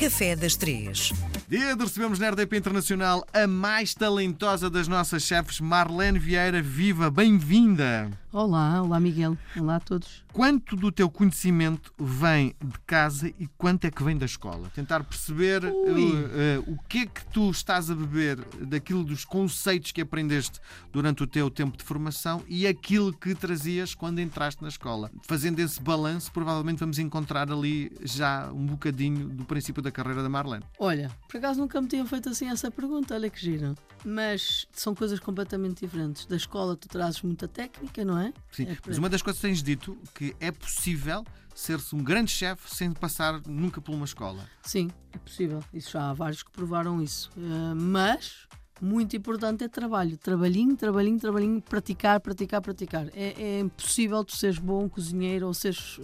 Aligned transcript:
Café 0.00 0.34
das 0.34 0.56
Três. 0.56 1.12
Dia 1.50 1.74
de 1.74 1.82
recebemos 1.82 2.20
na 2.20 2.30
RDP 2.30 2.58
Internacional 2.58 3.26
a 3.32 3.44
mais 3.44 3.92
talentosa 3.92 4.70
das 4.70 4.86
nossas 4.86 5.24
chefes, 5.24 5.58
Marlene 5.58 6.16
Vieira. 6.16 6.62
Viva, 6.62 7.10
bem-vinda! 7.10 8.08
Olá, 8.32 8.80
olá 8.80 9.00
Miguel, 9.00 9.36
olá 9.58 9.74
a 9.74 9.80
todos. 9.80 10.24
Quanto 10.32 10.76
do 10.76 10.92
teu 10.92 11.10
conhecimento 11.10 11.92
vem 11.98 12.54
de 12.64 12.78
casa 12.86 13.26
e 13.26 13.48
quanto 13.58 13.86
é 13.86 13.90
que 13.90 14.04
vem 14.04 14.16
da 14.16 14.24
escola? 14.24 14.70
Tentar 14.72 15.02
perceber 15.02 15.64
uh, 15.64 15.68
uh, 15.68 16.72
o 16.72 16.78
que 16.88 16.98
é 16.98 17.06
que 17.06 17.26
tu 17.26 17.50
estás 17.50 17.90
a 17.90 17.94
beber 17.96 18.38
daquilo 18.60 19.02
dos 19.02 19.24
conceitos 19.24 19.90
que 19.90 20.00
aprendeste 20.00 20.60
durante 20.92 21.24
o 21.24 21.26
teu 21.26 21.50
tempo 21.50 21.76
de 21.76 21.82
formação 21.82 22.44
e 22.46 22.68
aquilo 22.68 23.12
que 23.12 23.34
trazias 23.34 23.96
quando 23.96 24.20
entraste 24.20 24.62
na 24.62 24.68
escola. 24.68 25.10
Fazendo 25.26 25.58
esse 25.58 25.82
balanço, 25.82 26.30
provavelmente 26.30 26.78
vamos 26.78 27.00
encontrar 27.00 27.50
ali 27.50 27.90
já 28.04 28.48
um 28.52 28.66
bocadinho 28.66 29.28
do 29.28 29.44
princípio 29.44 29.82
da 29.82 29.90
carreira 29.90 30.22
da 30.22 30.28
Marlene. 30.28 30.64
Olha, 30.78 31.10
por 31.28 31.36
acaso 31.40 31.60
nunca 31.60 31.80
me 31.80 31.88
tinha 31.88 32.04
feito 32.06 32.28
assim 32.28 32.48
essa 32.48 32.70
pergunta, 32.70 33.14
olha 33.14 33.28
que 33.28 33.40
gira. 33.40 33.74
Mas 34.04 34.66
são 34.72 34.94
coisas 34.94 35.18
completamente 35.18 35.80
diferentes. 35.84 36.26
Da 36.26 36.36
escola 36.36 36.76
tu 36.76 36.88
trazes 36.88 37.22
muita 37.22 37.48
técnica, 37.48 38.04
não 38.04 38.18
é? 38.18 38.32
Sim, 38.52 38.64
é 38.64 38.76
mas 38.86 38.98
uma 38.98 39.08
das 39.08 39.22
coisas 39.22 39.40
que 39.40 39.48
tens 39.48 39.62
dito 39.62 39.98
que 40.14 40.34
é 40.38 40.52
possível 40.52 41.24
ser-se 41.54 41.94
um 41.94 42.02
grande 42.02 42.30
chefe 42.30 42.74
sem 42.74 42.92
passar 42.92 43.40
nunca 43.46 43.80
por 43.80 43.94
uma 43.94 44.04
escola. 44.04 44.44
Sim, 44.62 44.90
é 45.12 45.18
possível. 45.18 45.62
Isso 45.74 45.90
já 45.90 46.10
há 46.10 46.12
vários 46.12 46.42
que 46.42 46.50
provaram 46.50 47.02
isso. 47.02 47.30
Uh, 47.36 47.74
mas 47.74 48.46
muito 48.80 49.16
importante 49.16 49.64
é 49.64 49.68
trabalho. 49.68 50.16
Trabalhinho, 50.16 50.76
trabalhinho, 50.76 51.18
trabalhinho, 51.18 51.60
praticar, 51.60 52.20
praticar, 52.20 52.62
praticar. 52.62 53.08
É, 53.14 53.42
é 53.42 53.60
impossível 53.60 54.24
tu 54.24 54.36
seres 54.36 54.58
bom 54.58 54.88
cozinheiro 54.88 55.46
ou 55.46 55.54
seres 55.54 56.00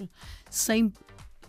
sem 0.51 0.93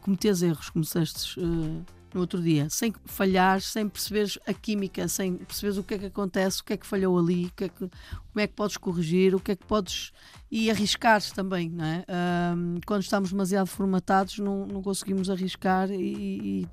cometer 0.01 0.33
erros, 0.41 0.69
como 0.69 0.83
disseste 0.83 1.39
uh, 1.39 1.85
no 2.13 2.21
outro 2.21 2.41
dia, 2.41 2.69
sem 2.69 2.93
falhar, 3.05 3.61
sem 3.61 3.87
perceberes 3.87 4.39
a 4.47 4.53
química, 4.53 5.07
sem 5.07 5.35
perceberes 5.35 5.77
o 5.77 5.83
que 5.83 5.93
é 5.95 5.97
que 5.97 6.05
acontece, 6.05 6.61
o 6.61 6.63
que 6.63 6.73
é 6.73 6.77
que 6.77 6.85
falhou 6.85 7.17
ali, 7.17 7.51
que 7.55 7.65
é 7.65 7.69
que, 7.69 7.79
como 7.79 7.91
é 8.37 8.47
que 8.47 8.53
podes 8.53 8.77
corrigir, 8.77 9.35
o 9.35 9.39
que 9.39 9.51
é 9.51 9.55
que 9.55 9.65
podes. 9.65 10.11
e 10.51 10.69
arriscar 10.71 11.21
também, 11.33 11.69
não 11.69 11.85
é? 11.85 12.05
Uh, 12.07 12.81
quando 12.85 13.01
estamos 13.01 13.31
demasiado 13.31 13.67
formatados, 13.67 14.39
não, 14.39 14.65
não 14.65 14.81
conseguimos 14.81 15.29
arriscar 15.29 15.91
e, 15.91 16.63
e 16.63 16.67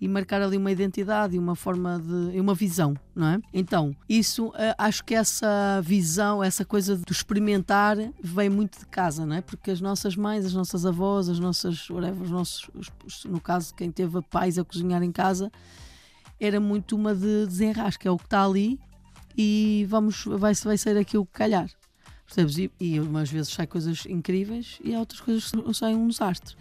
e 0.00 0.06
marcar 0.06 0.42
ali 0.42 0.56
uma 0.56 0.70
identidade 0.70 1.36
e 1.36 1.38
uma 1.38 1.56
forma 1.56 1.98
de. 1.98 2.38
uma 2.38 2.54
visão, 2.54 2.94
não 3.14 3.28
é? 3.28 3.38
Então, 3.52 3.96
isso, 4.08 4.52
eh, 4.56 4.74
acho 4.76 5.02
que 5.04 5.14
essa 5.14 5.80
visão, 5.82 6.44
essa 6.44 6.64
coisa 6.64 6.96
do 6.96 7.12
experimentar 7.12 7.96
vem 8.22 8.50
muito 8.50 8.78
de 8.78 8.86
casa, 8.86 9.24
não 9.24 9.36
é? 9.36 9.40
Porque 9.40 9.70
as 9.70 9.80
nossas 9.80 10.14
mães, 10.14 10.44
as 10.44 10.52
nossas 10.52 10.84
avós, 10.84 11.28
as 11.28 11.38
nossas. 11.38 11.88
whatever, 11.88 12.22
os 12.22 12.30
nossos. 12.30 12.68
no 13.24 13.40
caso, 13.40 13.74
quem 13.74 13.90
teve 13.90 14.20
pais 14.22 14.58
a 14.58 14.64
cozinhar 14.64 15.02
em 15.02 15.12
casa, 15.12 15.50
era 16.38 16.60
muito 16.60 16.94
uma 16.94 17.14
de 17.14 17.46
desenrasque, 17.46 18.06
é 18.06 18.10
o 18.10 18.18
que 18.18 18.24
está 18.24 18.44
ali 18.44 18.78
e 19.36 19.86
vamos, 19.88 20.24
vai, 20.24 20.54
vai 20.54 20.78
ser 20.78 20.96
aquilo 20.96 21.26
que 21.26 21.32
calhar. 21.32 21.70
Percebes? 22.24 22.58
E, 22.58 22.70
e 22.80 22.98
umas 22.98 23.30
vezes 23.30 23.52
saem 23.52 23.68
coisas 23.68 24.04
incríveis 24.06 24.78
e 24.82 24.94
há 24.94 24.98
outras 24.98 25.20
coisas 25.20 25.50
que 25.50 25.74
saem 25.74 25.96
um 25.96 26.08
desastre. 26.08 26.56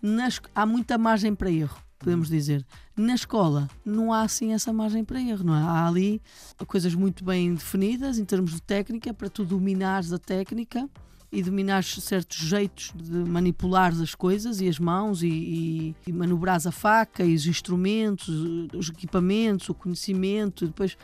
Nas, 0.00 0.40
há 0.54 0.64
muita 0.64 0.96
margem 0.96 1.34
para 1.34 1.50
erro 1.50 1.87
podemos 1.98 2.28
dizer. 2.28 2.64
Na 2.96 3.14
escola 3.14 3.68
não 3.84 4.12
há 4.12 4.22
assim 4.22 4.52
essa 4.52 4.72
margem 4.72 5.04
para 5.04 5.20
erro, 5.20 5.44
não 5.44 5.54
é? 5.54 5.60
Há 5.60 5.86
ali 5.86 6.22
coisas 6.66 6.94
muito 6.94 7.24
bem 7.24 7.54
definidas 7.54 8.18
em 8.18 8.24
termos 8.24 8.52
de 8.52 8.62
técnica, 8.62 9.12
para 9.12 9.28
tu 9.28 9.44
dominares 9.44 10.12
a 10.12 10.18
técnica 10.18 10.88
e 11.30 11.42
dominares 11.42 12.02
certos 12.02 12.38
jeitos 12.38 12.92
de 12.96 13.18
manipular 13.18 13.92
as 13.92 14.14
coisas 14.14 14.60
e 14.60 14.68
as 14.68 14.78
mãos 14.78 15.22
e, 15.22 15.28
e, 15.28 15.96
e 16.06 16.12
manobrar 16.12 16.58
a 16.66 16.72
faca 16.72 17.22
e 17.24 17.34
os 17.34 17.46
instrumentos, 17.46 18.28
os 18.74 18.88
equipamentos, 18.88 19.68
o 19.68 19.74
conhecimento, 19.74 20.64
e 20.64 20.68
depois 20.68 20.96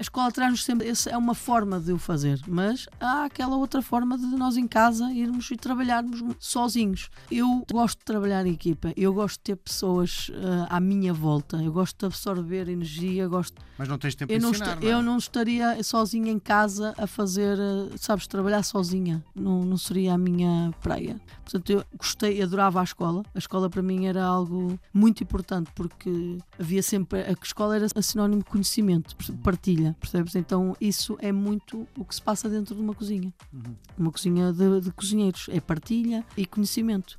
a 0.00 0.02
escola 0.02 0.32
traz-nos 0.32 0.64
sempre. 0.64 0.88
Essa 0.88 1.10
é 1.10 1.16
uma 1.16 1.34
forma 1.34 1.78
de 1.78 1.92
o 1.92 1.98
fazer, 1.98 2.40
mas 2.48 2.88
há 2.98 3.26
aquela 3.26 3.56
outra 3.56 3.82
forma 3.82 4.16
de 4.16 4.24
nós 4.24 4.56
em 4.56 4.66
casa 4.66 5.12
irmos 5.12 5.50
e 5.50 5.56
trabalharmos 5.56 6.24
sozinhos. 6.38 7.10
Eu 7.30 7.66
gosto 7.70 7.98
de 7.98 8.04
trabalhar 8.06 8.46
em 8.46 8.52
equipa, 8.54 8.94
eu 8.96 9.12
gosto 9.12 9.36
de 9.36 9.42
ter 9.42 9.56
pessoas 9.56 10.30
uh, 10.30 10.66
à 10.70 10.80
minha 10.80 11.12
volta, 11.12 11.62
eu 11.62 11.70
gosto 11.70 11.98
de 11.98 12.06
absorver 12.06 12.66
energia, 12.70 13.28
gosto. 13.28 13.60
Mas 13.76 13.88
não 13.88 13.98
tens 13.98 14.14
tempo 14.14 14.32
eu 14.32 14.40
não 14.40 14.50
ensinar, 14.50 14.80
não 14.80 14.88
é? 14.88 14.92
Eu 14.92 15.02
não 15.02 15.18
estaria 15.18 15.82
sozinha 15.82 16.32
em 16.32 16.38
casa 16.38 16.94
a 16.96 17.06
fazer, 17.06 17.58
uh, 17.58 17.92
sabes, 17.98 18.26
trabalhar 18.26 18.62
sozinha. 18.62 19.22
Não, 19.34 19.66
não 19.66 19.76
seria 19.76 20.14
a 20.14 20.18
minha 20.18 20.72
praia. 20.80 21.20
Portanto, 21.44 21.70
eu 21.70 21.84
gostei, 21.98 22.40
adorava 22.40 22.80
a 22.80 22.84
escola. 22.84 23.22
A 23.34 23.38
escola 23.38 23.68
para 23.68 23.82
mim 23.82 24.06
era 24.06 24.24
algo 24.24 24.78
muito 24.94 25.22
importante 25.22 25.70
porque 25.74 26.38
havia 26.58 26.82
sempre. 26.82 27.20
A 27.20 27.32
escola 27.42 27.76
era 27.76 27.86
sinónimo 28.00 28.42
de 28.42 28.48
conhecimento, 28.48 29.16
partilha, 29.42 29.89
percebes? 29.92 30.34
Então 30.36 30.76
isso 30.80 31.16
é 31.20 31.32
muito 31.32 31.86
o 31.96 32.04
que 32.04 32.14
se 32.14 32.22
passa 32.22 32.48
dentro 32.48 32.74
de 32.74 32.80
uma 32.80 32.94
cozinha. 32.94 33.32
Uma 33.98 34.10
cozinha 34.10 34.52
de, 34.52 34.80
de 34.80 34.92
cozinheiros. 34.92 35.48
É 35.50 35.60
partilha 35.60 36.24
e 36.36 36.46
conhecimento. 36.46 37.18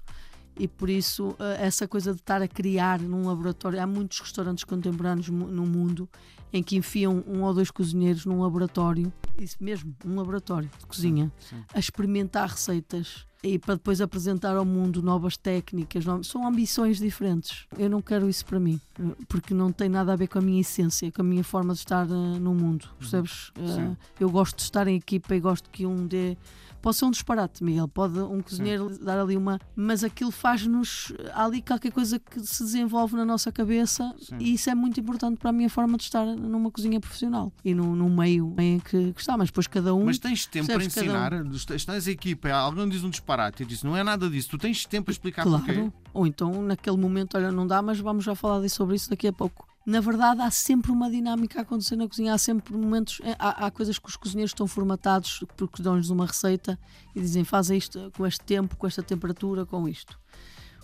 E 0.57 0.67
por 0.67 0.89
isso, 0.89 1.35
eh, 1.39 1.65
essa 1.65 1.87
coisa 1.87 2.13
de 2.13 2.19
estar 2.19 2.41
a 2.41 2.47
criar 2.47 2.99
num 2.99 3.25
laboratório. 3.25 3.81
Há 3.81 3.87
muitos 3.87 4.19
restaurantes 4.19 4.63
contemporâneos 4.63 5.29
no 5.29 5.65
mundo 5.65 6.09
em 6.53 6.61
que 6.61 6.75
enfiam 6.75 7.23
um 7.27 7.43
ou 7.43 7.53
dois 7.53 7.71
cozinheiros 7.71 8.25
num 8.25 8.41
laboratório, 8.41 9.11
isso 9.37 9.57
mesmo, 9.59 9.95
um 10.05 10.15
laboratório 10.15 10.69
de 10.77 10.85
cozinha, 10.85 11.31
a 11.73 11.79
experimentar 11.79 12.49
receitas 12.49 13.25
e 13.43 13.57
para 13.57 13.75
depois 13.75 13.99
apresentar 14.01 14.55
ao 14.55 14.65
mundo 14.65 15.01
novas 15.01 15.35
técnicas. 15.37 16.05
no- 16.05 16.23
São 16.23 16.47
ambições 16.47 16.99
diferentes. 16.99 17.65
Eu 17.77 17.89
não 17.89 18.01
quero 18.01 18.29
isso 18.29 18.45
para 18.45 18.59
mim, 18.59 18.79
porque 19.27 19.53
não 19.53 19.71
tem 19.71 19.89
nada 19.89 20.13
a 20.13 20.15
ver 20.15 20.27
com 20.27 20.37
a 20.39 20.41
minha 20.41 20.61
essência, 20.61 21.11
com 21.11 21.21
a 21.21 21.25
minha 21.25 21.43
forma 21.43 21.73
de 21.73 21.79
estar 21.79 22.05
eh, 22.05 22.39
no 22.39 22.53
mundo. 22.53 22.87
Percebes? 22.99 23.51
Eh, 23.55 23.67
Sim. 23.67 23.97
eu 24.19 24.29
gosto 24.29 24.57
de 24.57 24.63
estar 24.63 24.87
em 24.87 24.95
equipa 24.95 25.35
e 25.35 25.39
gosto 25.39 25.69
que 25.69 25.85
um 25.85 26.05
dê. 26.07 26.37
Pode 26.81 26.97
ser 26.97 27.05
um 27.05 27.11
disparate, 27.11 27.63
Miguel. 27.63 27.87
Pode 27.87 28.17
um 28.17 28.41
cozinheiro 28.41 28.89
dar 29.05 29.19
ali 29.19 29.37
uma. 29.37 29.59
Mas 29.75 30.03
aquilo 30.03 30.31
faz-nos. 30.31 31.13
Há 31.31 31.45
ali 31.45 31.61
qualquer 31.61 31.91
coisa 31.91 32.17
que 32.17 32.39
se 32.39 32.63
desenvolve 32.63 33.15
na 33.15 33.23
nossa 33.23 33.51
cabeça 33.51 34.11
Sim. 34.19 34.37
e 34.39 34.53
isso 34.55 34.67
é 34.67 34.73
muito 34.73 34.99
importante 34.99 35.37
para 35.37 35.51
a 35.51 35.53
minha 35.53 35.69
forma 35.69 35.95
de 35.95 36.03
estar 36.05 36.25
numa 36.25 36.71
cozinha 36.71 36.99
profissional 36.99 37.53
e 37.63 37.75
num, 37.75 37.95
num 37.95 38.09
meio 38.09 38.55
em 38.57 38.79
que, 38.79 39.13
que 39.13 39.21
está. 39.21 39.37
Mas 39.37 39.49
depois 39.49 39.67
cada 39.67 39.93
um. 39.93 40.05
Mas 40.05 40.17
tens 40.17 40.47
tempo 40.47 40.65
para 40.65 40.79
percebes, 40.79 40.97
um. 40.97 41.15
ensinar, 41.15 41.75
estás 41.75 42.07
a 42.07 42.11
equipa, 42.11 42.49
alguém 42.49 42.89
diz 42.89 43.03
um 43.03 43.11
disparate 43.11 43.30
e 43.61 43.65
diz 43.65 43.83
não 43.83 43.95
é 43.95 44.03
nada 44.03 44.29
disso, 44.29 44.49
tu 44.49 44.57
tens 44.57 44.85
tempo 44.85 45.05
para 45.05 45.11
explicar 45.13 45.43
Claro. 45.43 45.63
porquê. 45.63 45.91
Ou 46.13 46.27
então, 46.27 46.61
naquele 46.61 46.97
momento, 46.97 47.35
olha, 47.37 47.51
não 47.51 47.65
dá, 47.65 47.81
mas 47.81 47.99
vamos 47.99 48.23
já 48.23 48.35
falar 48.35 48.67
sobre 48.69 48.95
isso 48.95 49.09
daqui 49.09 49.27
a 49.27 49.33
pouco. 49.33 49.67
Na 49.85 49.99
verdade, 49.99 50.41
há 50.41 50.51
sempre 50.51 50.91
uma 50.91 51.09
dinâmica 51.09 51.57
a 51.59 51.61
acontecer 51.63 51.95
na 51.95 52.07
cozinha. 52.07 52.35
Há 52.35 52.37
sempre 52.37 52.71
momentos. 52.75 53.19
é, 53.23 53.35
Há, 53.39 53.65
há 53.65 53.71
coisas 53.71 53.97
que 53.97 54.07
os 54.07 54.15
cozinheiros 54.15 54.51
estão 54.51 54.67
formatados 54.67 55.43
porque 55.57 55.81
dão-lhes 55.81 56.09
uma 56.09 56.27
receita 56.27 56.77
e 57.15 57.19
dizem 57.19 57.43
faz 57.43 57.71
isto 57.71 58.11
com 58.15 58.27
este 58.27 58.41
tempo, 58.45 58.75
com 58.75 58.85
esta 58.85 59.01
temperatura, 59.01 59.65
com 59.65 59.87
isto. 59.89 60.19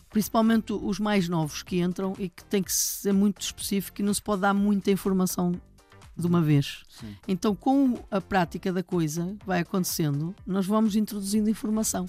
Principalmente 0.10 0.74
os 0.74 1.00
mais 1.00 1.30
novos 1.30 1.62
que 1.62 1.80
entram 1.80 2.16
e 2.18 2.28
que 2.30 2.44
tem 2.46 2.64
que 2.64 2.72
ser 2.74 3.12
muito 3.14 3.40
específico 3.42 4.02
e 4.02 4.04
não 4.04 4.14
se 4.14 4.22
pode 4.22 4.42
dar 4.42 4.54
muita 4.54 4.90
informação 4.90 5.52
de 6.16 6.26
uma 6.26 6.42
vez. 6.42 6.84
Sim. 6.90 7.16
Então, 7.28 7.54
com 7.54 8.00
a 8.10 8.20
prática 8.20 8.74
da 8.74 8.82
coisa 8.82 9.36
que 9.40 9.46
vai 9.46 9.60
acontecendo, 9.60 10.34
nós 10.46 10.66
vamos 10.66 10.96
introduzindo 10.96 11.50
informação. 11.52 12.08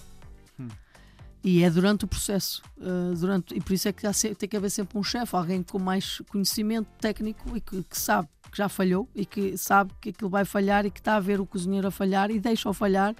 E 1.45 1.63
é 1.63 1.71
durante 1.71 2.05
o 2.05 2.09
processo. 2.09 2.63
uh, 2.79 3.15
durante, 3.15 3.55
e 3.55 3.61
por 3.61 3.73
isso 3.73 3.89
é 3.89 3.93
que 3.93 4.13
se- 4.13 4.35
tem 4.35 4.49
que 4.49 4.57
haver 4.57 4.71
sempre 4.71 4.99
um 4.99 5.03
chefe, 5.05 5.35
alguém 5.37 5.63
com 5.63 5.79
mais 5.79 6.21
conhecimento 6.29 6.89
técnico 7.01 7.57
e 7.57 7.61
que, 7.61 7.83
que 7.85 7.99
sabe 7.99 8.29
que 8.51 8.57
já 8.59 8.69
falhou 8.69 9.09
e 9.15 9.25
que 9.27 9.57
sabe 9.59 9.93
que 10.01 10.09
aquilo 10.09 10.29
vai 10.31 10.45
falhar 10.45 10.85
e 10.87 10.91
que 10.91 10.99
está 11.01 11.17
a 11.17 11.21
ver 11.21 11.39
o 11.41 11.47
cozinheiro 11.47 11.87
a 11.87 11.91
falhar 11.91 12.31
e 12.31 12.41
deixa-o 12.41 12.73
falhar. 12.73 13.15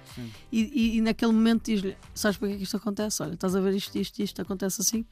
E, 0.51 0.59
e- 0.61 0.97
e 0.97 1.01
naquele 1.01 1.31
momento 1.31 1.65
diz-lhe: 1.65 1.95
Sabes 2.13 2.35
porque 2.37 2.55
é 2.55 2.57
que 2.57 2.63
isto 2.63 2.75
acontece? 2.77 3.21
Olha, 3.23 3.33
estás 3.35 3.55
a 3.55 3.61
ver 3.61 3.73
isto, 3.75 3.95
isto, 3.97 4.19
isto 4.21 4.41
acontece 4.41 4.81
assim. 4.81 5.05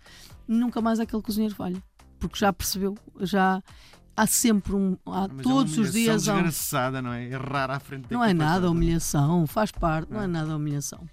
E 0.48 0.54
nunca 0.54 0.82
mais 0.82 1.00
aquele 1.00 1.22
cozinheiro 1.22 1.56
falha, 1.56 1.82
porque 2.20 2.38
já 2.38 2.52
percebeu, 2.52 2.96
já. 3.22 3.62
Há 4.20 4.26
sempre 4.26 4.74
um. 4.74 4.98
Há 5.06 5.28
Mas 5.28 5.44
todos 5.44 5.78
é 5.78 5.82
os 5.82 5.92
dias 5.94 6.28
um 6.28 6.34
desgraçada, 6.34 7.02
não 7.02 7.14
é? 7.14 7.26
Errar 7.26 7.70
à 7.70 7.80
frente 7.80 8.12
não 8.12 8.24
é 8.24 8.34
nada 8.34 8.70
humilhação, 8.72 9.46
faz 9.46 9.72
parte, 9.72 10.12
não 10.12 10.20
É. 10.22 10.24
é 10.24 10.28
nada 10.28 10.56
humilhação. 10.56 11.08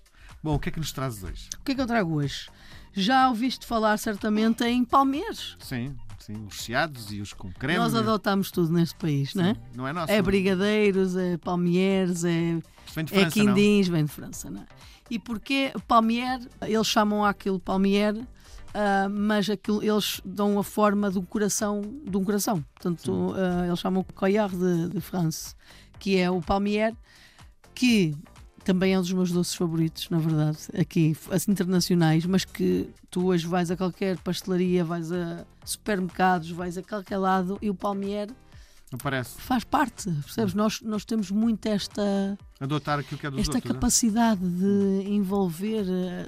Bom, 0.45 0.57
o 0.57 0.59
que 0.59 0.69
é 0.69 0.73
que 0.73 0.79
nos 0.79 0.93
trazes 0.93 1.25
hoje? 1.25 1.49
O 1.59 1.65
que 1.65 1.73
é 1.73 1.75
que 1.75 1.81
eu 1.81 1.87
trago 1.87 2.17
hoje? 2.17 2.51
Já 2.93 3.31
ouviste 3.31 3.65
falar 3.65 3.97
certamente 3.97 4.63
em 4.63 4.85
palmeiros. 4.85 5.57
Sim, 5.59 5.97
sim, 6.19 6.35
os 6.47 6.57
chiados 6.57 7.11
e 7.11 7.23
os 7.23 7.33
com 7.33 7.51
creme. 7.51 7.79
Nós 7.79 7.95
adotamos 7.95 8.51
tudo 8.51 8.71
neste 8.71 8.95
país, 8.97 9.35
não 9.35 9.47
é? 9.47 9.55
Sim, 9.55 9.61
Não 9.75 9.89
é 9.89 9.93
nosso. 9.95 10.13
É 10.13 10.19
não. 10.19 10.23
brigadeiros, 10.23 11.17
é 11.17 11.39
palmeiros, 11.39 12.27
é, 12.27 12.59
é 13.11 13.23
não? 13.23 13.31
quindins, 13.31 13.89
vem 13.89 14.05
de 14.05 14.11
França, 14.11 14.51
não 14.51 14.61
é? 14.61 14.67
E 15.09 15.19
porquê 15.19 15.73
palmier? 15.89 16.39
Eles 16.61 16.89
chamam 16.89 17.25
aquilo 17.25 17.59
palmier, 17.59 18.15
ah, 18.75 19.09
mas 19.09 19.49
aquilo, 19.49 19.83
eles 19.83 20.21
dão 20.27 20.59
a 20.59 20.63
forma 20.63 21.11
de 21.11 21.19
um 21.19 21.25
coração, 21.25 21.81
de 22.07 22.19
um 22.19 22.23
coração. 22.23 22.63
Portanto, 22.75 23.35
ah, 23.35 23.67
eles 23.67 23.79
chamam 23.79 24.03
o 24.03 24.13
collar 24.13 24.51
de, 24.51 24.91
de 24.91 25.01
France, 25.01 25.55
que 25.99 26.19
é 26.19 26.31
o 26.31 26.43
palmier, 26.43 26.95
que 27.75 28.15
também 28.65 28.95
é 28.95 28.99
um 28.99 29.03
dos 29.03 29.13
meus 29.13 29.31
doces 29.31 29.55
favoritos, 29.55 30.09
na 30.11 30.19
verdade, 30.19 30.59
aqui, 30.79 31.17
assim, 31.31 31.53
internacionais, 31.53 32.25
mas 32.27 32.45
que 32.45 32.89
tu 33.11 33.27
hoje 33.27 33.47
vais 33.47 33.71
a 33.71 33.77
qualquer 33.77 34.17
pastelaria, 34.19 34.85
vais 34.85 35.13
a 35.13 35.45
supermercados, 35.65 36.51
vais 36.51 36.77
a 36.79 36.83
qualquer 36.83 37.19
lado 37.19 37.59
e 37.61 37.71
o 37.71 37.75
palmier 37.75 38.29
Aparece. 38.93 39.41
faz 39.41 39.65
parte, 39.65 40.11
percebes? 40.11 40.55
Nós, 40.55 40.81
nós 40.81 41.05
temos 41.05 41.31
muito 41.31 41.67
esta, 41.67 42.39
Adotar 42.61 42.99
aquilo 43.01 43.19
que 43.19 43.27
é 43.27 43.31
dos 43.31 43.41
esta 43.41 43.57
outros. 43.57 43.71
é? 43.71 43.75
capacidade 43.75 44.41
de 44.41 45.05
envolver 45.09 45.85
eh, 45.89 46.27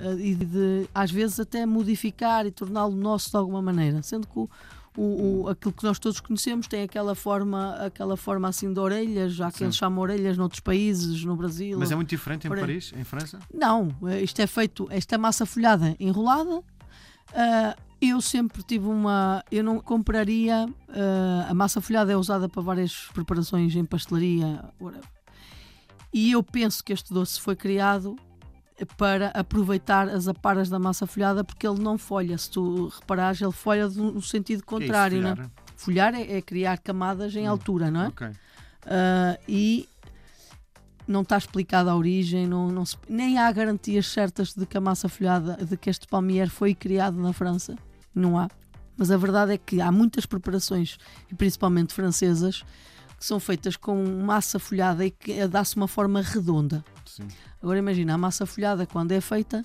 eh, 0.00 0.16
e 0.18 0.34
de, 0.34 0.88
às 0.94 1.10
vezes, 1.10 1.40
até 1.40 1.66
modificar 1.66 2.46
e 2.46 2.50
torná-lo 2.50 2.94
nosso 2.94 3.30
de 3.30 3.36
alguma 3.36 3.60
maneira. 3.60 4.02
Sendo 4.02 4.26
que 4.26 4.38
o, 4.38 4.48
o, 4.96 5.42
o- 5.44 5.48
aquilo 5.48 5.72
que 5.72 5.84
nós 5.84 5.98
todos 5.98 6.20
conhecemos 6.20 6.66
tem 6.66 6.82
aquela 6.82 7.14
forma, 7.14 7.74
aquela 7.76 8.16
forma 8.16 8.48
assim 8.48 8.72
de 8.72 8.80
orelhas, 8.80 9.34
já 9.34 9.50
que 9.50 9.58
Sim. 9.58 9.64
eles 9.64 9.76
chamam 9.76 10.00
orelhas 10.02 10.36
noutros 10.36 10.60
países, 10.60 11.22
no 11.24 11.36
Brasil. 11.36 11.78
Mas 11.78 11.90
é 11.90 11.94
muito 11.94 12.08
diferente 12.08 12.46
em 12.46 12.50
Por. 12.50 12.58
Paris, 12.58 12.92
em 12.96 13.04
França? 13.04 13.38
Não, 13.52 13.88
eh, 14.08 14.22
isto 14.22 14.40
é 14.40 14.46
feito, 14.46 14.86
esta 14.90 15.16
massa 15.18 15.44
folhada 15.46 15.94
enrolada. 16.00 16.62
ah, 17.34 17.76
eu 18.00 18.20
sempre 18.20 18.62
tive 18.62 18.86
uma. 18.86 19.42
Eu 19.50 19.64
não 19.64 19.80
compraria. 19.80 20.68
ah, 20.90 21.46
a 21.48 21.54
massa 21.54 21.80
folhada 21.80 22.12
é 22.12 22.16
usada 22.16 22.48
para 22.48 22.60
várias 22.62 23.08
preparações 23.14 23.74
em 23.74 23.84
pastelaria. 23.84 24.64
whatever. 24.80 25.04
E 26.12 26.32
eu 26.32 26.42
penso 26.42 26.82
que 26.84 26.92
este 26.92 27.12
doce 27.12 27.40
foi 27.40 27.54
criado 27.56 28.16
para 28.96 29.28
aproveitar 29.28 30.08
as 30.08 30.28
aparas 30.28 30.68
da 30.68 30.78
massa 30.78 31.06
folhada 31.06 31.42
porque 31.42 31.66
ele 31.66 31.80
não 31.80 31.96
folha. 31.96 32.36
Se 32.36 32.50
tu 32.50 32.88
reparares, 32.88 33.40
ele 33.40 33.52
folha 33.52 33.88
no 33.88 34.20
sentido 34.22 34.64
contrário. 34.64 35.18
é 35.18 35.20
né? 35.22 35.36
isso, 35.40 35.50
Folhar 35.76 36.14
é, 36.14 36.36
é 36.36 36.42
criar 36.42 36.78
camadas 36.78 37.34
em 37.36 37.46
Hum, 37.46 37.50
altura, 37.50 37.90
não 37.90 38.02
é? 38.02 38.08
Ok. 38.08 38.28
Ah, 38.86 39.38
e 39.48 39.88
não 41.08 41.22
está 41.22 41.36
explicada 41.38 41.90
a 41.90 41.96
origem, 41.96 42.46
não, 42.46 42.68
não 42.68 42.84
se- 42.84 42.96
nem 43.08 43.38
há 43.38 43.50
garantias 43.52 44.06
certas 44.08 44.52
de 44.54 44.66
que 44.66 44.76
a 44.76 44.80
massa 44.80 45.08
folhada, 45.08 45.56
de 45.64 45.76
que 45.76 45.88
este 45.88 46.06
palmier 46.06 46.50
foi 46.50 46.74
criado 46.74 47.16
na 47.16 47.32
França. 47.32 47.76
Não 48.14 48.36
há. 48.38 48.48
Mas 48.96 49.10
a 49.10 49.16
verdade 49.16 49.52
é 49.52 49.58
que 49.58 49.80
há 49.80 49.92
muitas 49.92 50.26
preparações, 50.26 50.98
e 51.30 51.34
principalmente 51.34 51.92
francesas, 51.94 52.64
que 53.18 53.24
são 53.24 53.40
feitas 53.40 53.76
com 53.76 54.04
massa 54.22 54.58
folhada 54.58 55.04
e 55.04 55.10
que 55.10 55.46
dá-se 55.46 55.76
uma 55.76 55.88
forma 55.88 56.20
redonda. 56.20 56.84
Sim. 57.04 57.28
Agora 57.62 57.78
imagina, 57.78 58.14
a 58.14 58.18
massa 58.18 58.44
folhada, 58.46 58.86
quando 58.86 59.12
é 59.12 59.20
feita, 59.20 59.64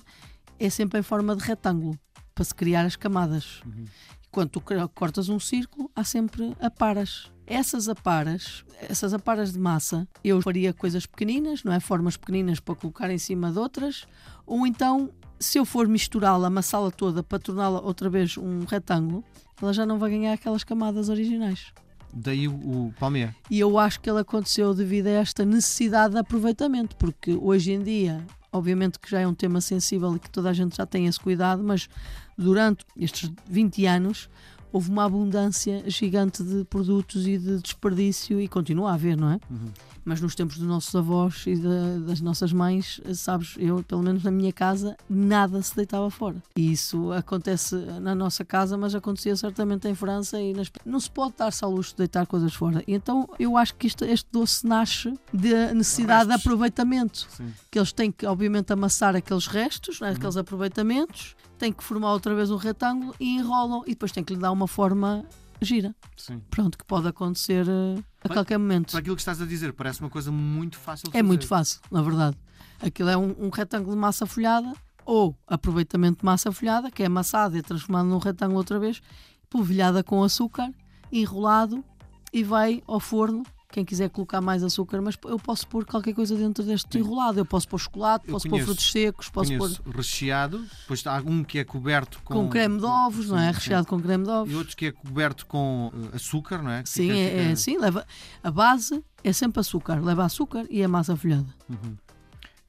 é 0.58 0.70
sempre 0.70 1.00
em 1.00 1.02
forma 1.02 1.36
de 1.36 1.44
retângulo, 1.44 1.98
para 2.34 2.44
se 2.44 2.54
criar 2.54 2.86
as 2.86 2.96
camadas. 2.96 3.60
Uhum. 3.66 3.84
Quando 4.30 4.48
tu 4.48 4.62
cortas 4.94 5.28
um 5.28 5.38
círculo, 5.38 5.90
há 5.94 6.02
sempre 6.02 6.56
aparas. 6.58 7.30
Essas 7.46 7.88
aparas, 7.88 8.64
essas 8.80 9.12
aparas 9.12 9.52
de 9.52 9.58
massa, 9.58 10.08
eu 10.24 10.40
faria 10.40 10.72
coisas 10.72 11.04
pequeninas, 11.04 11.62
não 11.62 11.72
é? 11.72 11.80
Formas 11.80 12.16
pequeninas 12.16 12.58
para 12.58 12.74
colocar 12.74 13.10
em 13.10 13.18
cima 13.18 13.52
de 13.52 13.58
outras, 13.58 14.06
ou 14.46 14.66
então, 14.66 15.10
se 15.38 15.58
eu 15.58 15.66
for 15.66 15.86
misturá-la, 15.86 16.46
amassá-la 16.46 16.90
toda 16.90 17.22
para 17.22 17.38
torná-la 17.38 17.80
outra 17.80 18.08
vez 18.08 18.38
um 18.38 18.64
retângulo, 18.64 19.22
ela 19.60 19.72
já 19.72 19.84
não 19.84 19.98
vai 19.98 20.10
ganhar 20.10 20.32
aquelas 20.32 20.64
camadas 20.64 21.10
originais. 21.10 21.72
Daí 22.12 22.46
o, 22.46 22.52
o 22.52 22.94
palmier. 22.98 23.34
E 23.50 23.58
eu 23.58 23.78
acho 23.78 24.00
que 24.00 24.10
ele 24.10 24.20
aconteceu 24.20 24.74
devido 24.74 25.06
a 25.06 25.10
esta 25.10 25.44
necessidade 25.44 26.14
de 26.14 26.20
aproveitamento, 26.20 26.94
porque 26.96 27.32
hoje 27.32 27.72
em 27.72 27.82
dia, 27.82 28.24
obviamente 28.52 28.98
que 28.98 29.10
já 29.10 29.20
é 29.20 29.26
um 29.26 29.34
tema 29.34 29.60
sensível 29.60 30.14
e 30.14 30.18
que 30.18 30.30
toda 30.30 30.50
a 30.50 30.52
gente 30.52 30.76
já 30.76 30.84
tem 30.84 31.06
esse 31.06 31.18
cuidado, 31.18 31.62
mas 31.62 31.88
durante 32.36 32.84
estes 32.96 33.32
20 33.48 33.86
anos 33.86 34.28
houve 34.72 34.90
uma 34.90 35.04
abundância 35.04 35.84
gigante 35.86 36.42
de 36.42 36.64
produtos 36.64 37.26
e 37.26 37.36
de 37.38 37.58
desperdício 37.58 38.40
e 38.40 38.48
continua 38.48 38.90
a 38.90 38.94
haver, 38.94 39.16
não 39.16 39.30
é? 39.30 39.40
Uhum. 39.50 39.68
Mas 40.04 40.20
nos 40.20 40.34
tempos 40.34 40.58
dos 40.58 40.66
nossos 40.66 40.92
avós 40.96 41.44
e 41.46 41.54
da- 41.54 41.98
das 42.06 42.20
nossas 42.20 42.52
mães, 42.52 43.00
sabes, 43.14 43.54
eu, 43.56 43.84
pelo 43.84 44.02
menos 44.02 44.24
na 44.24 44.32
minha 44.32 44.52
casa, 44.52 44.96
nada 45.08 45.62
se 45.62 45.76
deitava 45.76 46.10
fora. 46.10 46.42
E 46.56 46.72
isso 46.72 47.12
acontece 47.12 47.76
na 48.00 48.12
nossa 48.12 48.44
casa, 48.44 48.76
mas 48.76 48.96
acontecia 48.96 49.36
certamente 49.36 49.86
em 49.86 49.94
França 49.94 50.40
e 50.40 50.52
nas... 50.52 50.68
não 50.84 50.98
se 50.98 51.08
pode 51.08 51.34
dar-se 51.38 51.64
ao 51.64 51.70
luxo 51.70 51.92
de 51.92 51.98
deitar 51.98 52.26
coisas 52.26 52.52
fora. 52.52 52.82
E 52.84 52.94
então 52.94 53.28
eu 53.38 53.56
acho 53.56 53.76
que 53.76 53.86
isto- 53.86 54.04
este 54.04 54.26
doce 54.32 54.66
nasce 54.66 55.14
da 55.32 55.72
necessidade 55.72 56.24
de 56.24 56.32
Restos. 56.32 56.46
aproveitamento. 56.46 57.28
Sim. 57.36 57.52
Que 57.70 57.78
eles 57.78 57.92
têm 57.92 58.10
que, 58.10 58.26
obviamente, 58.26 58.72
amassar 58.72 59.14
aqueles 59.14 59.46
restos, 59.46 60.00
né, 60.00 60.10
aqueles 60.10 60.36
aproveitamentos, 60.36 61.36
têm 61.62 61.72
que 61.72 61.84
formar 61.84 62.10
outra 62.12 62.34
vez 62.34 62.50
um 62.50 62.56
retângulo 62.56 63.14
e 63.20 63.36
enrolam 63.36 63.84
e 63.86 63.90
depois 63.90 64.10
têm 64.10 64.24
que 64.24 64.34
lhe 64.34 64.40
dar 64.40 64.50
uma 64.50 64.66
forma 64.66 65.24
gira. 65.60 65.94
Sim. 66.16 66.42
Pronto, 66.50 66.76
que 66.76 66.84
pode 66.84 67.06
acontecer 67.06 67.64
eh, 67.68 68.02
a 68.24 68.28
qualquer 68.28 68.58
momento. 68.58 68.90
Para 68.90 68.98
aquilo 68.98 69.14
que 69.14 69.22
estás 69.22 69.40
a 69.40 69.46
dizer, 69.46 69.72
parece 69.72 70.00
uma 70.00 70.10
coisa 70.10 70.32
muito 70.32 70.76
fácil 70.76 71.08
de 71.08 71.16
É 71.16 71.22
muito 71.22 71.46
fazer. 71.46 71.60
fácil, 71.60 71.80
na 71.88 72.02
verdade. 72.02 72.36
Aquilo 72.80 73.10
é 73.10 73.16
um, 73.16 73.32
um 73.38 73.48
retângulo 73.48 73.92
de 73.94 74.00
massa 74.00 74.26
folhada 74.26 74.72
ou 75.04 75.36
aproveitamento 75.46 76.18
de 76.18 76.24
massa 76.24 76.50
folhada, 76.50 76.90
que 76.90 77.00
é 77.00 77.06
amassada 77.06 77.56
e 77.56 77.62
transformada 77.62 78.08
num 78.08 78.18
retângulo 78.18 78.58
outra 78.58 78.80
vez, 78.80 79.00
polvilhada 79.48 80.02
com 80.02 80.24
açúcar, 80.24 80.68
enrolado 81.12 81.84
e 82.32 82.42
vai 82.42 82.82
ao 82.88 82.98
forno. 82.98 83.44
Quem 83.72 83.84
quiser 83.86 84.10
colocar 84.10 84.40
mais 84.42 84.62
açúcar, 84.62 85.00
mas 85.00 85.16
eu 85.24 85.38
posso 85.38 85.66
pôr 85.66 85.84
qualquer 85.86 86.12
coisa 86.14 86.36
dentro 86.36 86.62
deste 86.62 86.86
Sim. 86.92 86.98
enrolado. 86.98 87.40
Eu 87.40 87.44
posso 87.46 87.66
pôr 87.66 87.78
chocolate, 87.78 88.26
Eu 88.28 88.32
posso 88.34 88.46
conheço- 88.48 88.66
pôr 88.66 88.74
frutos 88.74 88.92
secos, 88.92 89.28
posso 89.30 89.56
pôr 89.56 89.70
recheado, 89.96 90.58
depois 90.82 91.04
há 91.06 91.16
um 91.24 91.42
que 91.42 91.58
é 91.58 91.64
coberto 91.64 92.20
com, 92.22 92.34
com, 92.34 92.48
creme 92.50 92.78
de 92.78 92.84
ovos, 92.84 93.28
não 93.30 93.38
é? 93.38 93.46
Sim, 93.46 93.52
sim. 93.54 93.58
Recheado 93.60 93.86
com 93.86 93.98
creme 94.00 94.24
de 94.24 94.30
ovos. 94.30 94.52
E 94.52 94.56
outro 94.56 94.76
que 94.76 94.86
é 94.86 94.92
coberto 94.92 95.46
com 95.46 95.90
eh, 96.12 96.16
açúcar, 96.16 96.62
não 96.62 96.70
é? 96.70 96.82
Que 96.82 96.88
Sim, 96.90 97.10
é, 97.10 97.24
é 97.24 97.38
fica- 97.40 97.52
assim, 97.54 97.78
leva 97.78 98.06
a 98.44 98.50
base 98.50 99.02
é 99.24 99.32
sempre 99.32 99.60
açúcar, 99.60 100.00
leva 100.04 100.24
açúcar 100.24 100.66
e 100.68 100.82
a 100.82 100.88
massa 100.88 101.16
folhada. 101.16 101.46
Uhum. 101.68 101.96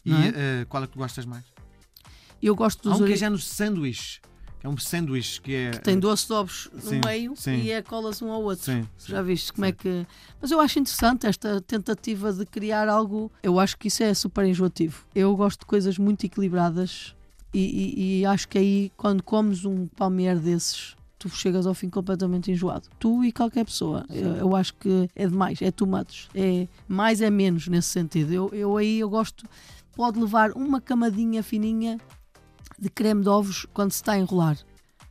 E 0.05 0.13
é? 0.13 0.33
eh, 0.61 0.65
qual 0.69 0.83
é 0.83 0.87
que 0.87 0.93
tu 0.93 0.99
gostas 0.99 1.25
mais? 1.25 1.43
Eu 2.41 2.55
gosto 2.55 2.87
Há 2.89 2.91
dos 2.93 3.01
um 3.01 3.05
que 3.05 3.13
é 3.13 3.15
já 3.17 3.29
no 3.29 3.37
sanduíche. 3.37 4.19
É 4.63 4.69
um 4.69 4.77
sanduíche 4.77 5.41
que 5.41 5.53
é. 5.53 5.71
tem 5.71 5.99
doce 5.99 6.25
de 6.25 6.31
ovos 6.33 6.69
Sim, 6.79 6.95
no 7.01 7.01
meio 7.05 7.33
sim. 7.35 7.55
e 7.57 7.71
é 7.71 7.81
cola-se 7.81 8.23
um 8.23 8.31
ao 8.31 8.41
outro. 8.41 8.63
Sim. 8.63 8.87
Já 9.05 9.21
viste 9.21 9.51
como 9.51 9.65
é 9.65 9.73
que. 9.73 10.07
Mas 10.41 10.51
eu 10.51 10.59
acho 10.61 10.79
interessante 10.79 11.27
esta 11.27 11.59
tentativa 11.59 12.31
de 12.31 12.45
criar 12.45 12.87
algo. 12.87 13.29
Eu 13.43 13.59
acho 13.59 13.77
que 13.77 13.89
isso 13.89 14.01
é 14.01 14.13
super 14.13 14.45
enjoativo. 14.45 15.03
Eu 15.13 15.35
gosto 15.35 15.59
de 15.59 15.65
coisas 15.65 15.97
muito 15.97 16.25
equilibradas 16.25 17.13
e, 17.53 17.59
e- 17.59 18.19
e 18.21 18.25
acho 18.25 18.47
que 18.47 18.57
aí, 18.57 18.91
quando 18.95 19.21
comes 19.21 19.65
um 19.65 19.85
palmier 19.87 20.39
desses, 20.39 20.95
tu 21.19 21.27
chegas 21.27 21.67
ao 21.67 21.73
fim 21.73 21.89
completamente 21.89 22.49
enjoado. 22.49 22.87
Tu 22.99 23.25
e 23.25 23.31
qualquer 23.33 23.65
pessoa. 23.65 24.05
Eu, 24.09 24.35
eu 24.35 24.55
acho 24.55 24.73
que 24.75 25.09
é 25.13 25.27
demais, 25.27 25.59
é 25.61 25.73
much. 25.85 26.29
É, 26.33 26.69
mais 26.87 27.19
é 27.21 27.29
menos 27.29 27.67
nesse 27.67 27.89
sentido. 27.89 28.31
Eu, 28.33 28.49
eu 28.53 28.77
aí 28.77 28.99
eu 28.99 29.09
gosto. 29.09 29.45
Pode 29.93 30.19
levar 30.19 30.51
uma 30.53 30.79
camadinha 30.79 31.43
fininha 31.43 31.99
de 32.79 32.89
creme 32.89 33.21
de 33.21 33.29
ovos 33.29 33.65
quando 33.73 33.91
se 33.91 33.97
está 33.97 34.13
a 34.13 34.19
enrolar 34.19 34.57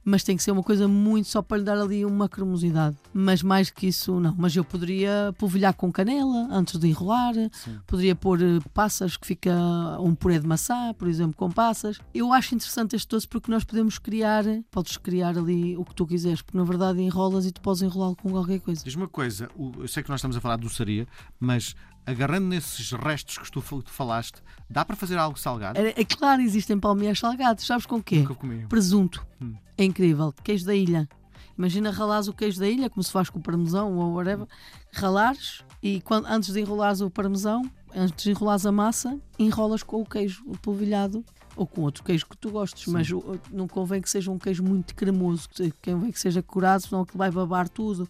mas 0.04 0.24
tem 0.24 0.36
que 0.36 0.42
ser 0.42 0.50
uma 0.50 0.62
coisa 0.62 0.88
muito 0.88 1.28
só 1.28 1.42
para 1.42 1.58
lhe 1.58 1.64
dar 1.64 1.78
ali 1.78 2.04
uma 2.04 2.28
cremosidade. 2.28 2.96
Mas 3.12 3.42
mais 3.42 3.70
que 3.70 3.86
isso, 3.86 4.18
não. 4.18 4.34
Mas 4.36 4.54
eu 4.56 4.64
poderia 4.64 5.34
polvilhar 5.38 5.74
com 5.74 5.92
canela 5.92 6.48
antes 6.50 6.78
de 6.78 6.88
enrolar, 6.88 7.34
Sim. 7.52 7.78
poderia 7.86 8.14
pôr 8.14 8.42
eh, 8.42 8.58
passas 8.74 9.16
que 9.16 9.26
fica 9.26 9.54
um 10.00 10.14
puré 10.14 10.38
de 10.38 10.46
maçã, 10.46 10.92
por 10.94 11.08
exemplo, 11.08 11.34
com 11.36 11.50
passas. 11.50 11.98
Eu 12.12 12.32
acho 12.32 12.54
interessante 12.54 12.96
este 12.96 13.08
doce 13.08 13.28
porque 13.28 13.50
nós 13.50 13.64
podemos 13.64 13.98
criar, 13.98 14.44
podes 14.70 14.96
criar 14.96 15.38
ali 15.38 15.76
o 15.76 15.84
que 15.84 15.94
tu 15.94 16.06
quiseres, 16.06 16.42
porque 16.42 16.58
na 16.58 16.64
verdade 16.64 17.00
enrolas 17.00 17.46
e 17.46 17.52
tu 17.52 17.60
podes 17.60 17.82
enrolá-lo 17.82 18.16
com 18.16 18.30
qualquer 18.30 18.60
coisa. 18.60 18.82
Diz-me 18.84 19.02
uma 19.02 19.08
coisa, 19.08 19.48
eu 19.78 19.88
sei 19.88 20.02
que 20.02 20.08
nós 20.08 20.18
estamos 20.18 20.36
a 20.36 20.40
falar 20.40 20.56
de 20.56 20.62
doçaria, 20.62 21.06
mas 21.38 21.76
agarrando 22.06 22.46
nesses 22.48 22.90
restos 22.92 23.38
que 23.38 23.50
tu, 23.50 23.60
fa- 23.60 23.82
tu 23.82 23.90
falaste, 23.90 24.42
dá 24.68 24.84
para 24.84 24.96
fazer 24.96 25.16
algo 25.18 25.38
salgado? 25.38 25.78
É, 25.78 25.94
é 26.00 26.04
claro, 26.04 26.42
existem 26.42 26.78
palmeiras 26.78 27.18
salgados, 27.18 27.66
sabes 27.66 27.86
com 27.86 27.96
o 27.96 28.02
quê? 28.02 28.18
Nunca 28.18 28.34
comi. 28.34 28.66
Presunto. 28.68 29.24
Hum. 29.40 29.54
É 29.78 29.84
incrível. 29.84 30.32
Queijo 30.44 30.64
da 30.66 30.74
ilha. 30.74 31.08
Imagina 31.56 31.90
ralares 31.90 32.28
o 32.28 32.32
queijo 32.32 32.58
da 32.60 32.68
ilha, 32.68 32.88
como 32.90 33.02
se 33.02 33.12
faz 33.12 33.28
com 33.30 33.38
o 33.38 33.42
parmesão 33.42 33.96
ou 33.96 34.14
whatever. 34.14 34.46
Ralares 34.92 35.62
e 35.82 36.00
quando, 36.00 36.26
antes 36.26 36.52
de 36.52 36.60
enrolares 36.60 37.00
o 37.00 37.10
parmesão, 37.10 37.62
antes 37.94 38.24
de 38.24 38.30
enrolares 38.30 38.64
a 38.66 38.72
massa, 38.72 39.18
enrolas 39.38 39.82
com 39.82 40.00
o 40.00 40.06
queijo 40.06 40.42
polvilhado 40.62 41.24
ou 41.56 41.66
com 41.66 41.82
outro 41.82 42.02
queijo 42.02 42.26
que 42.26 42.36
tu 42.36 42.50
gostes. 42.50 42.84
Sim. 42.84 42.92
Mas 42.92 43.08
não 43.50 43.68
convém 43.68 44.00
que 44.00 44.08
seja 44.08 44.30
um 44.30 44.38
queijo 44.38 44.62
muito 44.62 44.94
cremoso, 44.94 45.48
convém 45.82 46.10
que 46.10 46.18
seja 46.18 46.42
curado, 46.42 46.82
senão 46.82 47.04
que 47.04 47.16
vai 47.16 47.30
babar 47.30 47.68
tudo. 47.68 48.08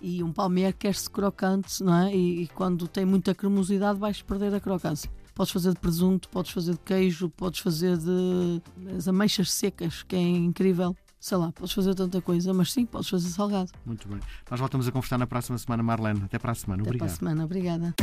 E 0.00 0.22
um 0.22 0.32
palmier 0.32 0.74
quer-se 0.76 1.08
crocante, 1.08 1.82
não 1.82 1.94
é? 1.94 2.14
E, 2.14 2.42
e 2.42 2.48
quando 2.48 2.86
tem 2.86 3.04
muita 3.04 3.34
cremosidade 3.34 3.98
vais 3.98 4.20
perder 4.20 4.54
a 4.54 4.60
crocância. 4.60 5.10
Podes 5.34 5.52
fazer 5.52 5.72
de 5.72 5.80
presunto, 5.80 6.28
podes 6.28 6.52
fazer 6.52 6.72
de 6.72 6.80
queijo, 6.80 7.28
podes 7.30 7.60
fazer 7.60 7.96
de 7.96 8.62
as 8.96 9.08
ameixas 9.08 9.50
secas, 9.50 10.02
que 10.02 10.14
é 10.14 10.20
incrível. 10.20 10.94
Sei 11.18 11.38
lá, 11.38 11.50
podes 11.52 11.72
fazer 11.72 11.94
tanta 11.94 12.20
coisa, 12.20 12.52
mas 12.52 12.70
sim, 12.70 12.84
podes 12.84 13.08
fazer 13.08 13.28
salgado. 13.30 13.72
Muito 13.86 14.06
bem. 14.06 14.20
Nós 14.50 14.60
voltamos 14.60 14.86
a 14.86 14.92
conversar 14.92 15.16
na 15.16 15.26
próxima 15.26 15.56
semana, 15.56 15.82
Marlene. 15.82 16.22
Até 16.22 16.38
para 16.38 16.52
a 16.52 16.54
semana. 16.54 16.82
Até 16.82 16.90
Obrigado. 16.90 17.08
para 17.08 17.14
a 17.14 17.18
semana. 17.18 17.44
Obrigada. 17.44 17.94